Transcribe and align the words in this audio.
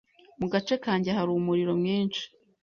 Mu 0.39 0.47
gace 0.53 0.75
kanjye 0.85 1.09
hari 1.17 1.29
umuriro 1.33 1.73
mwinshi. 1.81 2.23